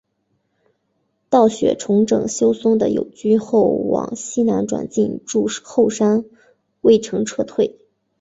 [1.29, 6.25] 道雪重整休松的友军后往西南转进筑后山
[6.81, 7.77] 隈城撤退。